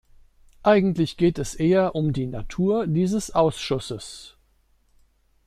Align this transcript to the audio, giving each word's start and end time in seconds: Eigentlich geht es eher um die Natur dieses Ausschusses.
Eigentlich 0.63 1.15
geht 1.15 1.37
es 1.37 1.53
eher 1.53 1.93
um 1.93 2.11
die 2.11 2.25
Natur 2.25 2.87
dieses 2.87 3.35
Ausschusses. 3.35 4.35